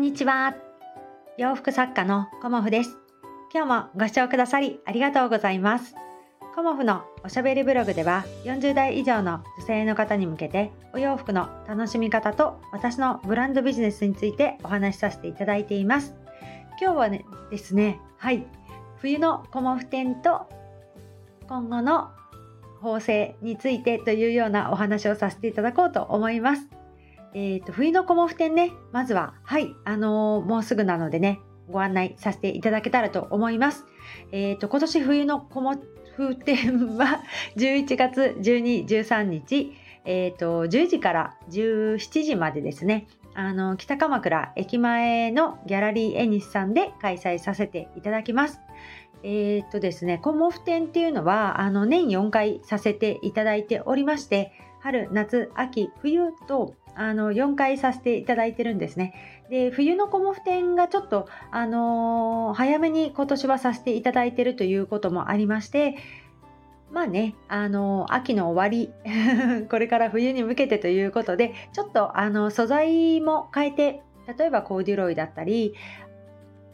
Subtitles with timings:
[0.00, 0.54] んにちは。
[1.36, 2.96] 洋服作家のコモフです。
[3.52, 5.94] 今日もご視聴くださりありがとうございます。
[6.54, 16.14] コモフのおしゃべりブログでは40代以上の女性の方に向けてお洋服の楽しみ方と私のブランドビジネスについてお話しさせていただいています。
[16.80, 18.46] 今日はねですね、はい、
[19.02, 20.48] 冬のコモフ展と
[21.46, 22.08] 今後の
[22.80, 26.79] 縫製についてというようなお話をさせていただこうと思います。
[27.34, 31.40] えーと、冬のコモフ展ね、まずは、はい、あのー、もうすぐなのでね、
[31.70, 33.84] ご案内させていただけたらと思います。
[34.32, 35.76] えーと、今年冬のコモ
[36.16, 37.22] フ展は
[37.56, 39.72] 11月12、13日、
[40.04, 48.60] えーと、10時から17時までですね、あの北鎌倉駅前のギャラリーエニスさんで開催させていただきます。
[49.22, 59.14] えー、っとですね、コモフ展っていうのはあの年4回させていただいておりまして、春、夏、秋、冬とあの4回させていただいてるんですね。
[59.50, 65.96] で冬のコモフ展がちょっと、あのー、早めに今年はさせていただいてるということもありまして
[66.92, 68.92] まあね、あのー、秋の終わり
[69.68, 74.02] これから冬に向けてということでちょっとあの素材も変えて
[74.38, 75.74] 例えばコーデュロイだったり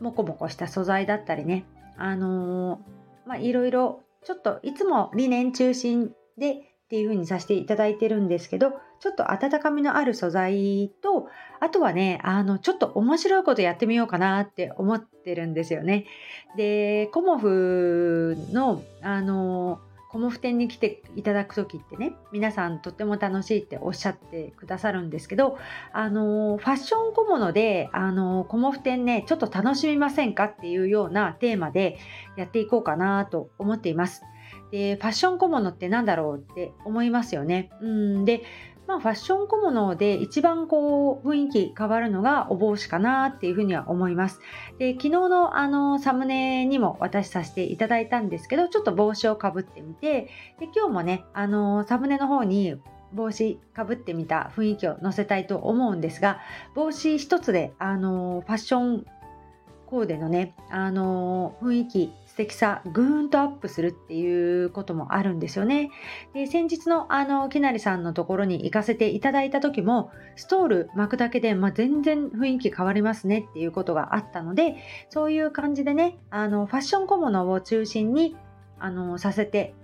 [0.00, 1.64] モコモコした素材だったりね
[1.96, 2.80] あの、
[3.26, 8.70] まあいろいろちょっといつも理念中心でっていう風にさせていただいてるんですけど、
[9.00, 11.26] ちょっと温かみのある素材と、
[11.58, 16.06] あとはね、あの、ちょっと面白いことやってみようかなって思ってるんですよね。
[16.56, 25.58] で、コモフの、あの、コモフ店に来ていただく時ってね皆さんとっても楽しいっておっしゃってくださるんですけど
[25.92, 31.98] あのファッション小物であのコモフ店ねちょっと楽しみませんかっていうようなテーマで
[32.38, 34.22] やっていこうかなと思っています。
[34.70, 37.70] でファッション小物って何だろうって思いますよね。
[37.80, 38.42] うんで
[38.86, 44.40] まあ、ファッション小物で一番こう雰囲気変わるのがお帽子かなっていうふうには思います。
[44.78, 50.28] で昨日のあのサムネにも渡しさせていただいたんですけどちょっと帽子をかぶってみて
[50.60, 52.76] で今日もねあのサムネの方に
[53.12, 56.40] 帽子かぶってみた雰囲気を載せたいと思うんですが
[56.74, 59.06] 帽子一つであのファッション
[59.86, 65.90] コーデのねあの雰囲気素敵さぐーンとアップするっていうこともあるんですよね。
[66.34, 74.76] で先日のあのきなりさんのところに行かせていただいた時もストール巻くだけで、まあ、全然雰囲気変わりますねっていうことがあったので
[75.08, 78.36] そういう感じでねあのファッション小物を中心に
[78.78, 79.74] あのさせて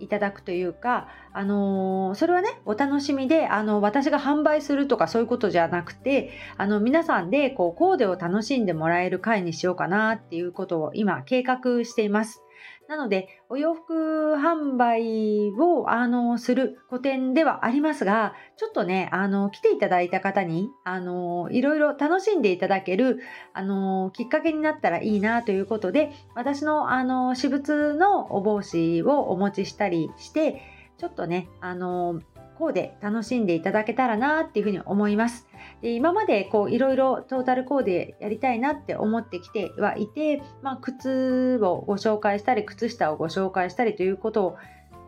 [0.00, 12.45] いただくというか、あのー、それはねお楽しみであの私が販売するとかそういうことじゃなくてあの皆さんでこうコーデを楽しんでもらえる回にしようかなっていうことを今計画しています。
[12.88, 23.20] なので、お洋服販売を、あの、する個展ではありますが、ちょっとね、あの、来ていただいた方に、あの、いろいろ楽しんでいただける、
[23.54, 30.62] あの、きっかけになったらいいなということで、私の、あの、私物のお帽子をお持ちしたりして、
[30.98, 32.20] ちょっとね、あの、
[32.58, 35.46] コーデ楽しんでいただけたらなっていうふうに思います。
[35.82, 44.56] で今までこういろいろトータルコーデやりたいなって思ってきてはいて、まあ、靴をご紹介したり靴下をご紹介したりということを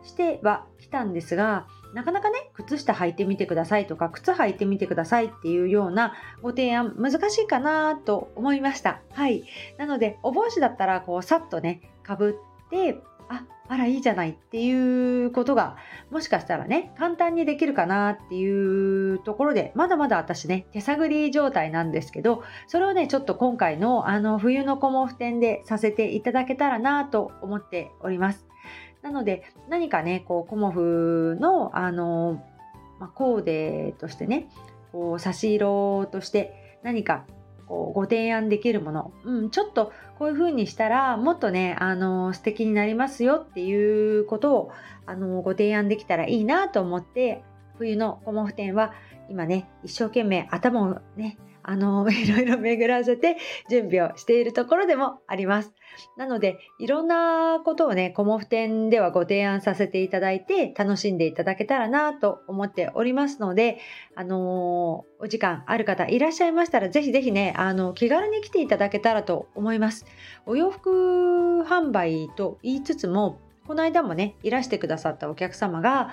[0.03, 9.01] してはきたんですがなかなかね靴下履いてみてくださいとか靴履いてみてくださいっていうようなご提案難しいかなと思いました。
[9.11, 9.43] はい。
[9.77, 15.77] なのでお帽子だったらこうさっとねかぶってああらいいじゃないっていうことが
[16.09, 28.45] もしかしたらね簡単にできるかなっていうところでまだまだ私ね手探り状態なんですけどそれをねちょっと今回のあの冬のコモフ展でさせていただけたらなと思っております。
[29.01, 32.43] なので何かねこうコモフのあの、
[32.99, 34.49] まあ、コーデとしてね
[34.91, 37.25] こう差し色として何か
[37.67, 44.71] こうご提案できるもの、うん、ちょっとこういう風にしたらもっとねあの素敵になりますよっていうことを
[45.05, 47.41] あのご提案できたらいいなと思って
[47.77, 48.93] 冬のコモフ展は
[49.29, 53.37] 今ね一生懸命頭をねあの いろいろ巡らせて
[53.69, 55.73] 準備をしているところでもあります。
[56.17, 63.79] なのでいろんなことをねコモフ展ではご提案させていただいて楽しんでいただけたらなと思っておりますので
[64.15, 70.05] あのお時間ある方いらっしゃいましたらぜひぜひねあの気軽に来ていただけたらと思います。
[70.45, 76.09] お洋服販売と言いつつもこの間もねいらしてくださったお客様が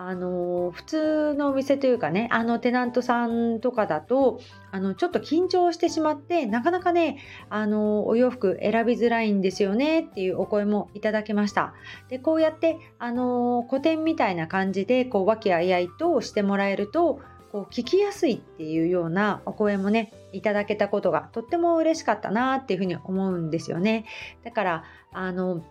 [0.00, 4.38] あの普通のお店というかねあのテナントさんとかだと
[4.70, 7.18] あのちょっと緊張してしまってなかなかね
[7.50, 11.74] あのお洋服選びづらいんですよねっていうお声もいただきました
[12.08, 17.20] でこうやってあの古典みたいな感じでこう和気あいあいとしてもらえると
[17.50, 24.04] こう聞きやすいっていうようなお声もねいただけたことがとっても嬉しかったなっていうふうに思うんですよね。
[24.44, 25.64] だからあの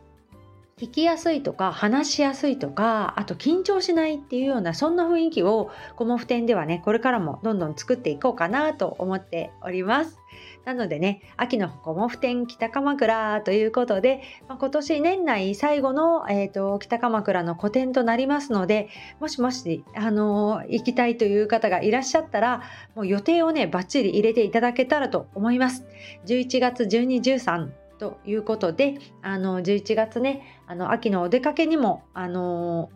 [0.79, 10.19] 聞きやすいとか話しやすいとかあと緊張しないっていうようなそんな雰囲気をコモフ展ではねこれからもどんどん作っていこうかなと思っております。
[10.65, 18.89] なのでね秋のコモフ展北鎌倉ということで、まあ、今年年内最後の、えーと、北鎌倉の個展となりますので
[19.19, 22.61] もしもし、あのー、行きたいという方がいらっしゃったら
[22.93, 25.85] もう予定をねバッチリ入れていただけたらと思います。
[26.27, 32.89] 11月12、13ということであの11月ねあの秋のお出かけにもあの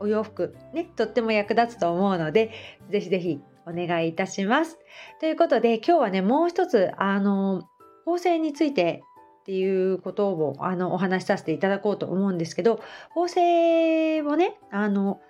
[0.00, 2.50] お洋服ねとっても役立つと思うので
[2.90, 4.78] ぜひぜひお願いいたします。
[5.20, 7.68] ということで今日はねもう一つあの
[8.04, 9.02] 縫製について
[9.40, 12.80] っていうことをあのお話しさせていただこうと思うんですけど
[13.10, 15.20] 縫製をねあの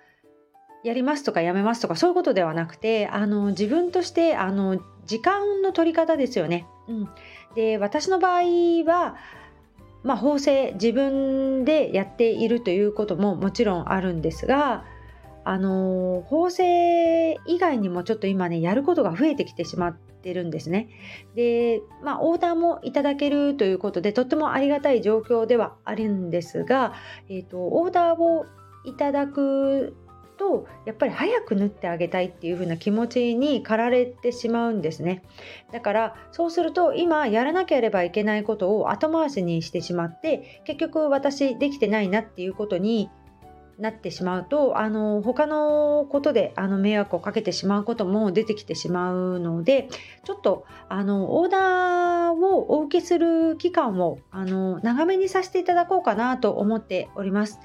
[0.83, 6.65] やりますとかやめますとかそういうことではなくてあの自分としてあの時間の取り方ですよね。
[6.87, 7.09] うん、
[7.55, 8.41] で私の場合
[8.85, 9.15] は
[10.05, 14.85] まあ、縫製自分でやっているということももちろんあるんですが
[15.43, 20.89] あの縫製以外にもちょっと今ねやることが増えてきてしまってるんですね。
[21.35, 26.93] でまあオーダーもいただけるということでとってもありがたい状況ではあるんですが、
[27.29, 28.45] えーとオーダーを
[28.83, 29.95] いただく
[30.37, 35.23] とやっぱり早く縫ってあげたいっていう風な気持ちに駆られてしまうんですね
[35.71, 43.09] だからそうすると今やらなければいけないことを後回しにしてしまって結局私できてないなっていうことに
[43.77, 49.89] なってしまうとあの他のことであの迷惑をかけてしまうことも出てきてしまうので
[50.23, 57.59] ちょっとあのオーダーをお受けする期間をあの長めにさせていただこうかなと思っております。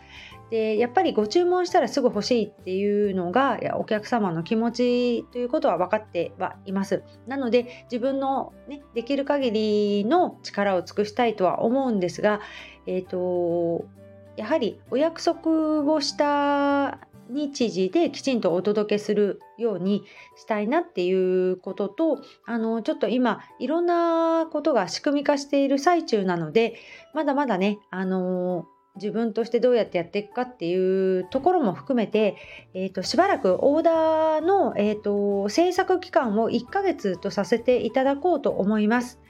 [0.50, 7.04] でやっぱりご注文したらすぐ欲しいっていうのがお客様の気持ちということは分かってはいます。
[7.26, 12.40] なので自分の、ね、できる限りの力を尽くしたいとは思うんですが、
[12.86, 13.86] えーと、
[14.36, 16.98] やはりお約束をした
[17.28, 20.02] 日時できちんとお届けするように
[20.36, 26.74] したいなっていうこととあのちょっと今いろんなことが仕組み化している最中なので
[27.14, 28.66] まだまだねあの
[28.96, 32.36] 自分としてどうやってやっていくかっていうところも含めて、
[32.74, 39.20] えーと、しばらくオーダーの、えーと、制作期間を1ヶ月とさせていただこうと思います。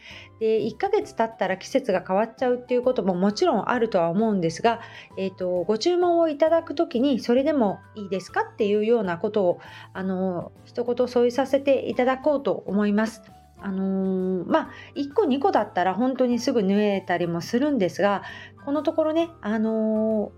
[0.41, 4.81] で1ヶ月経ったら季節が変わっちゃうっていうことももちろんあるとは思うんですが、
[5.19, 9.61] えーと、ご注文をいただく時にそれでもいいですかっていうようなことを
[9.93, 13.23] あの一言添えさせていただこうと思います。
[13.63, 18.23] あのー、まあ1個2個だったら本当にすぐ縫えたりもするんですが
[18.65, 20.33] このところね、あの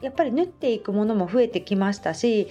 [0.00, 2.48] ー、やっぱり縫っていくものも増えてきましたし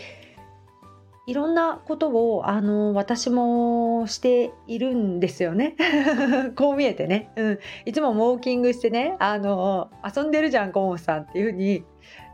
[1.25, 5.78] いろんなことを、あのー、私もしているんですよね。
[6.58, 11.86] こう見えてね、うん、いつもウォーキングしてね、あの遊んでるじゃんコモさんっていうふうに。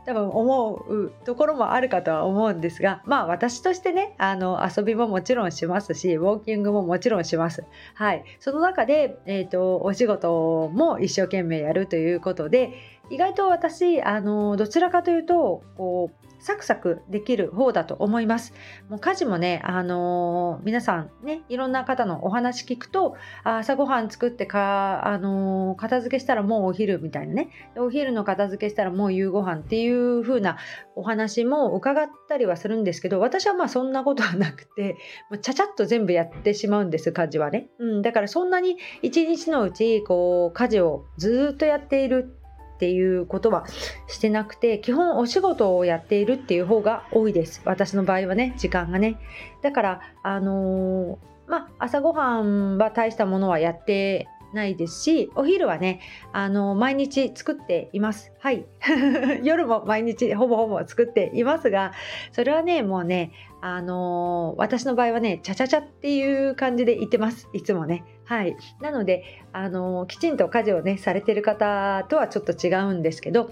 [0.06, 7.64] 多分思うところもあるかとは思うんですがまあ私としてねあの遊びももちろんしますしウォーキングももちろんします。
[7.94, 12.72] はい、その中で、えーと、お仕事も一生懸命やるということで
[13.10, 18.52] 意外と私あのどちらかというとこうサクサクできる方だと思います。
[18.88, 30.56] もう家事もね、あのー、皆さんね、いろんな方のお話聞くと、朝ごはん作ってか、あのー、片付けしたらもうお昼みたいなね、お昼の片付けしたらもう夕ご飯っていう風な
[30.96, 34.96] お話も伺ったりはするんですけど、私はまあそんなことはなくて、
[35.30, 37.68] もうちゃちゃっと全部やってしまうんです、家事はね。
[37.78, 42.39] うん、だからそんなに一日のうち、こう、家事をずっとやっている
[42.80, 43.66] っていうことは
[44.06, 47.60] してなくて基本お仕事をやっているっていう方が多いです。
[47.66, 49.18] 私の場合はね時間がね。
[49.60, 56.00] だからあのー、まあ朝ごはんは大したものはやってないですしお昼はね
[56.32, 58.32] あの毎日作っています。
[58.38, 58.66] はい。
[59.42, 61.92] 夜も毎日ほぼほぼ作っていますが
[62.32, 67.48] それはねもうねあの私の場合はねちゃちゃちゃっていう感じで言ってます。
[67.52, 68.04] いつもね。
[68.24, 68.56] はい。
[68.80, 73.50] なのであのきちんと家事をねされてる方とはちょっと違うんですけど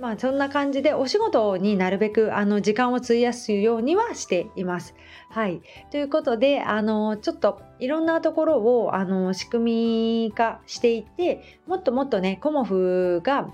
[0.00, 4.94] まあそんな感じでお仕事になるべくあの時間を費やすようにはしています。
[5.28, 13.50] はい、ということであのちょっといろんなところをあの仕組み化していってもっともっとねコモフが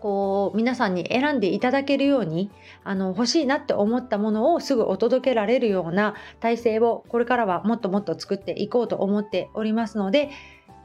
[0.00, 2.50] こう皆さんに選んでいただけるように
[2.82, 10.30] あの欲しいなって思ったものをすぐお届けられるような体制をこれからはもっともっと作っていこうと思っておりますので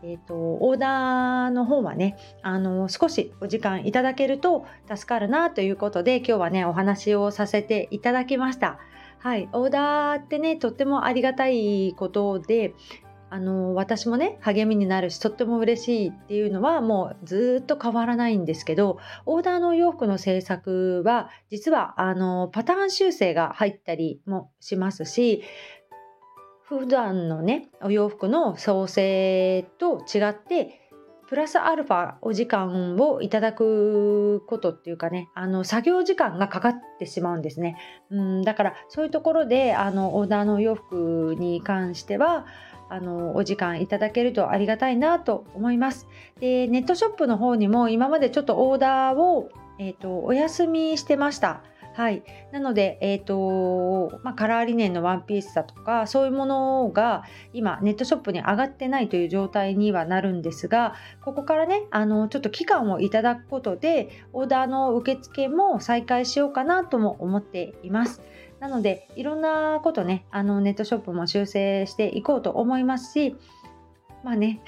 [0.05, 8.79] えーと、オーダーの方はねあの少しお時間いただけると助かるなということで今日はねお話をさせていただきました。
[9.19, 12.73] はい、オーダーってねとってもありがたいことで
[13.29, 25.41] あの私もね励みになるしとっても嬉しいっていうのはもうずっと変わらないんですけどオーダーの洋服の制作は実はあのパターン修正が入ったりもしますし
[26.63, 30.79] 普段のねお洋服の創生と違って
[31.27, 37.75] プラスアルファお時間をいただくことっていうかねあの作業時間がかかってしまうんですね。
[38.11, 42.45] うんだからそういうところであのオーダーのお洋服に関しては
[42.89, 46.07] あのお時間いただけるとありがたいなと思います。
[46.39, 51.63] でネットショップの方にも今までちょっとオーダーを、えーとお休みしてました。
[51.93, 57.23] はい、なので、えーとまあ、カラーリネンのワンピースだとかそういうものが
[57.53, 68.21] 今ネットショップに上がってないという状態にはなるんですがここからねあのちょっと期間をいただくことでオーダーの受付も再開しようかなとも思っています。
[68.59, 73.35] なのでいろんなことねあのネットショップも修正していこうと思いますし
[74.23, 74.61] まあね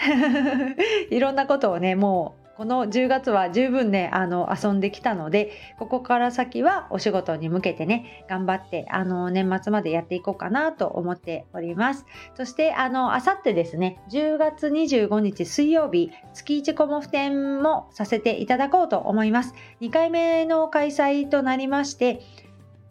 [1.09, 12.05] いろんなことをねもうこの10月は十分ねあの遊んできたのでここから先はお仕事に向けてね頑張ってあの年末までやっていこうかなと思っております。
[12.35, 19.53] そしてあのあさってですね10月25日水曜日月1コモフ展もさせていただこうと思います。
[19.81, 22.21] 2回目の開催となりまして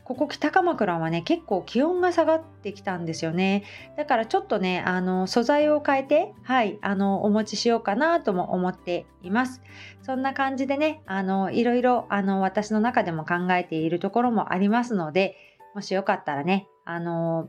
[0.04, 3.64] ここ北鎌倉はね結構気温が下がってきたんですよね。
[3.96, 9.62] だからちょっとねあの素材を変えてはいあのお持ちしようかなとも思っています。
[10.02, 15.36] そんな感じでねあのいろいろあの私の中でも考えているところもありますので
[15.74, 17.48] もしよかったらねあの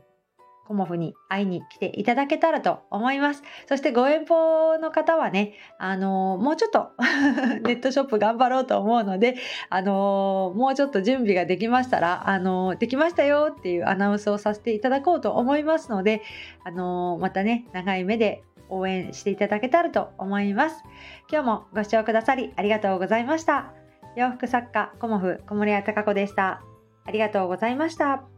[0.66, 3.42] コモフに会いに来ていただけたらと思います。
[3.68, 6.90] そしてご遠方の方はね、あのー、もうちょっと
[7.62, 9.36] ネットショップ頑張ろうと思うので、
[9.70, 16.22] あのー、もうちょっと準備ができましたら、あのー、できましたよっていうアナウンスをさせていただこうと思いますので、
[16.64, 20.82] あのまたね、長い目で応援していただけたらと思います。
[21.30, 23.72] 今日もご視聴くださりありがとうございました。
[24.16, 26.62] 洋服作家、コモフ小森屋隆子でした。
[27.04, 28.35] ありがとうございました。